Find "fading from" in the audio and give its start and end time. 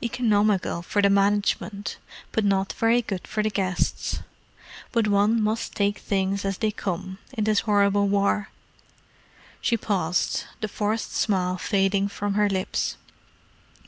11.58-12.34